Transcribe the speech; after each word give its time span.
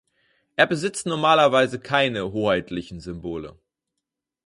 Er 0.55 0.65
besitzt 0.65 1.05
normalerweise 1.05 1.79
keine 1.79 2.31
hoheitlichen 2.33 2.99
Symbole. 3.01 3.59